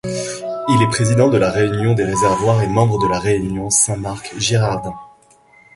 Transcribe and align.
Il 0.67 0.81
est 0.81 0.89
président 0.89 1.29
de 1.29 1.37
la 1.37 1.51
Réunion 1.51 1.93
des 1.93 2.05
réservoirs 2.05 2.63
et 2.63 2.67
membre 2.67 2.97
de 3.03 3.07
la 3.07 3.19
Réunion 3.19 3.69
Saint-Marc-Girardin. 3.69 4.95